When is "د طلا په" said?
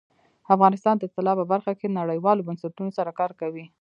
0.99-1.45